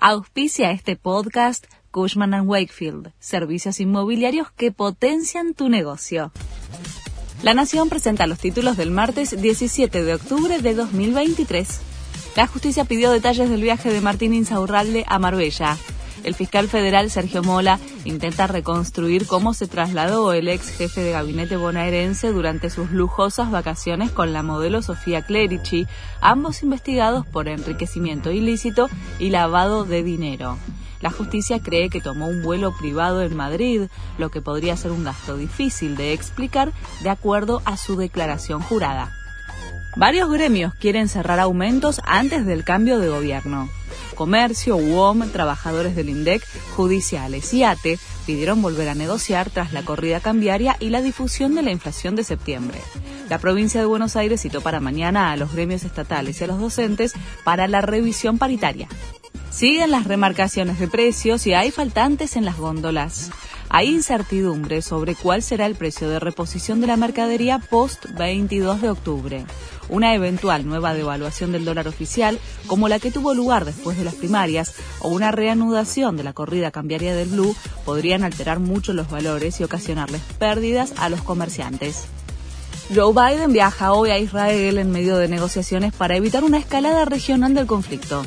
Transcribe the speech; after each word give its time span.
Auspicia 0.00 0.70
este 0.70 0.94
podcast 0.94 1.66
Cushman⁇ 1.90 2.30
Wakefield, 2.46 3.12
servicios 3.18 3.80
inmobiliarios 3.80 4.52
que 4.52 4.70
potencian 4.70 5.54
tu 5.54 5.68
negocio. 5.68 6.30
La 7.42 7.52
Nación 7.52 7.88
presenta 7.88 8.28
los 8.28 8.38
títulos 8.38 8.76
del 8.76 8.92
martes 8.92 9.42
17 9.42 10.04
de 10.04 10.14
octubre 10.14 10.60
de 10.60 10.74
2023. 10.76 11.80
La 12.36 12.46
justicia 12.46 12.84
pidió 12.84 13.10
detalles 13.10 13.50
del 13.50 13.60
viaje 13.60 13.92
de 13.92 14.00
Martín 14.00 14.34
Insaurralde 14.34 15.04
a 15.08 15.18
Marbella. 15.18 15.76
El 16.24 16.34
fiscal 16.34 16.68
federal 16.68 17.10
Sergio 17.10 17.42
Mola 17.42 17.78
intenta 18.04 18.46
reconstruir 18.46 19.26
cómo 19.26 19.54
se 19.54 19.66
trasladó 19.66 20.32
el 20.32 20.48
ex 20.48 20.68
jefe 20.70 21.00
de 21.00 21.12
gabinete 21.12 21.56
bonaerense 21.56 22.32
durante 22.32 22.70
sus 22.70 22.90
lujosas 22.90 23.50
vacaciones 23.50 24.10
con 24.10 24.32
la 24.32 24.42
modelo 24.42 24.82
Sofía 24.82 25.22
Clerici, 25.22 25.86
ambos 26.20 26.62
investigados 26.62 27.26
por 27.26 27.48
enriquecimiento 27.48 28.30
ilícito 28.30 28.88
y 29.18 29.30
lavado 29.30 29.84
de 29.84 30.02
dinero. 30.02 30.58
La 31.00 31.10
justicia 31.10 31.60
cree 31.60 31.90
que 31.90 32.00
tomó 32.00 32.26
un 32.26 32.42
vuelo 32.42 32.76
privado 32.76 33.22
en 33.22 33.36
Madrid, 33.36 33.82
lo 34.18 34.30
que 34.30 34.42
podría 34.42 34.76
ser 34.76 34.90
un 34.90 35.04
gasto 35.04 35.36
difícil 35.36 35.96
de 35.96 36.12
explicar 36.12 36.72
de 37.02 37.10
acuerdo 37.10 37.62
a 37.64 37.76
su 37.76 37.96
declaración 37.96 38.60
jurada. 38.60 39.12
Varios 39.96 40.30
gremios 40.30 40.74
quieren 40.74 41.08
cerrar 41.08 41.40
aumentos 41.40 42.00
antes 42.04 42.44
del 42.46 42.64
cambio 42.64 42.98
de 42.98 43.08
gobierno. 43.08 43.68
Comercio, 44.14 44.76
UOM, 44.76 45.28
trabajadores 45.30 45.94
del 45.94 46.08
INDEC, 46.08 46.42
judiciales 46.76 47.52
y 47.54 47.64
ATE 47.64 47.98
pidieron 48.26 48.60
volver 48.60 48.88
a 48.88 48.94
negociar 48.94 49.50
tras 49.50 49.72
la 49.72 49.84
corrida 49.84 50.20
cambiaria 50.20 50.76
y 50.80 50.90
la 50.90 51.02
difusión 51.02 51.54
de 51.54 51.62
la 51.62 51.70
inflación 51.70 52.16
de 52.16 52.24
septiembre. 52.24 52.78
La 53.28 53.38
provincia 53.38 53.80
de 53.80 53.86
Buenos 53.86 54.16
Aires 54.16 54.42
citó 54.42 54.60
para 54.60 54.80
mañana 54.80 55.30
a 55.32 55.36
los 55.36 55.52
gremios 55.52 55.84
estatales 55.84 56.40
y 56.40 56.44
a 56.44 56.46
los 56.46 56.60
docentes 56.60 57.14
para 57.44 57.68
la 57.68 57.80
revisión 57.80 58.38
paritaria. 58.38 58.88
Siguen 59.50 59.90
las 59.90 60.06
remarcaciones 60.06 60.78
de 60.78 60.88
precios 60.88 61.46
y 61.46 61.54
hay 61.54 61.70
faltantes 61.70 62.36
en 62.36 62.44
las 62.44 62.58
góndolas. 62.58 63.30
Hay 63.70 63.88
incertidumbre 63.88 64.80
sobre 64.80 65.14
cuál 65.14 65.42
será 65.42 65.66
el 65.66 65.74
precio 65.74 66.08
de 66.08 66.18
reposición 66.18 66.80
de 66.80 66.86
la 66.86 66.96
mercadería 66.96 67.58
post 67.58 68.06
22 68.16 68.80
de 68.80 68.90
octubre. 68.90 69.44
Una 69.90 70.14
eventual 70.14 70.66
nueva 70.66 70.94
devaluación 70.94 71.52
del 71.52 71.66
dólar 71.66 71.86
oficial, 71.86 72.38
como 72.66 72.88
la 72.88 72.98
que 72.98 73.10
tuvo 73.10 73.34
lugar 73.34 73.66
después 73.66 73.98
de 73.98 74.04
las 74.04 74.14
primarias, 74.14 74.74
o 75.00 75.08
una 75.08 75.32
reanudación 75.32 76.16
de 76.16 76.24
la 76.24 76.32
corrida 76.32 76.70
cambiaria 76.70 77.14
del 77.14 77.28
blue, 77.28 77.54
podrían 77.84 78.24
alterar 78.24 78.58
mucho 78.58 78.94
los 78.94 79.10
valores 79.10 79.60
y 79.60 79.64
ocasionarles 79.64 80.22
pérdidas 80.38 80.94
a 80.96 81.10
los 81.10 81.20
comerciantes. 81.20 82.06
Joe 82.94 83.12
Biden 83.12 83.52
viaja 83.52 83.92
hoy 83.92 84.10
a 84.10 84.18
Israel 84.18 84.78
en 84.78 84.90
medio 84.90 85.18
de 85.18 85.28
negociaciones 85.28 85.92
para 85.92 86.16
evitar 86.16 86.42
una 86.42 86.56
escalada 86.56 87.04
regional 87.04 87.52
del 87.52 87.66
conflicto 87.66 88.24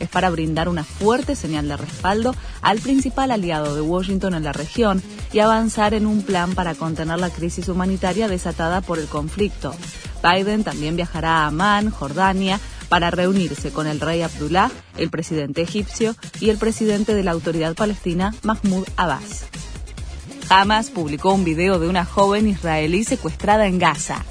es 0.00 0.08
para 0.08 0.30
brindar 0.30 0.68
una 0.68 0.82
fuerte 0.82 1.36
señal 1.36 1.68
de 1.68 1.76
respaldo 1.76 2.34
al 2.62 2.80
principal 2.80 3.30
aliado 3.30 3.76
de 3.76 3.82
Washington 3.82 4.34
en 4.34 4.42
la 4.42 4.52
región 4.52 5.00
y 5.32 5.38
avanzar 5.38 5.94
en 5.94 6.06
un 6.06 6.22
plan 6.22 6.54
para 6.54 6.74
contener 6.74 7.20
la 7.20 7.30
crisis 7.30 7.68
humanitaria 7.68 8.26
desatada 8.26 8.80
por 8.80 8.98
el 8.98 9.06
conflicto. 9.06 9.74
Biden 10.22 10.64
también 10.64 10.96
viajará 10.96 11.44
a 11.44 11.46
Amán, 11.46 11.90
Jordania, 11.90 12.58
para 12.88 13.10
reunirse 13.10 13.70
con 13.70 13.86
el 13.86 14.00
rey 14.00 14.22
Abdullah, 14.22 14.70
el 14.96 15.10
presidente 15.10 15.62
egipcio 15.62 16.16
y 16.40 16.50
el 16.50 16.58
presidente 16.58 17.14
de 17.14 17.22
la 17.22 17.30
autoridad 17.30 17.74
palestina, 17.74 18.34
Mahmoud 18.42 18.86
Abbas. 18.96 19.46
Hamas 20.50 20.90
publicó 20.90 21.32
un 21.32 21.44
video 21.44 21.78
de 21.78 21.88
una 21.88 22.04
joven 22.04 22.48
israelí 22.48 23.04
secuestrada 23.04 23.68
en 23.68 23.78
Gaza. 23.78 24.24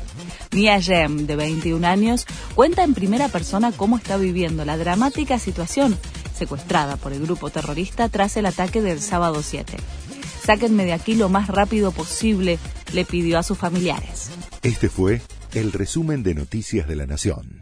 Mia 0.52 0.82
Jem, 0.82 1.28
de 1.28 1.36
21 1.36 1.86
años, 1.86 2.26
cuenta 2.56 2.84
en 2.84 2.94
primera 2.94 3.28
persona 3.30 3.72
cómo 3.72 3.98
está 3.98 4.18
viviendo 4.18 4.66
la 4.66 4.78
dramática 4.78 5.38
situación, 5.38 5.98
secuestrada 6.36 6.98
por 6.98 7.14
el 7.14 7.22
grupo 7.22 7.50
terrorista 7.50 8.10
tras 8.10 8.36
el 8.38 8.46
ataque 8.48 8.82
del 8.82 9.00
sábado 9.00 9.44
7. 9.44 9.78
Sáquenme 10.44 10.86
de 10.86 10.94
aquí 10.94 11.14
lo 11.14 11.30
más 11.30 11.48
rápido 11.48 11.92
posible, 11.92 12.58
le 12.94 13.06
pidió 13.06 13.38
a 13.38 13.44
sus 13.44 13.58
familiares. 13.58 14.32
Este 14.64 14.90
fue 14.90 15.22
el 15.54 15.72
resumen 15.72 16.24
de 16.24 16.34
Noticias 16.34 16.88
de 16.88 16.96
la 16.96 17.06
Nación. 17.06 17.59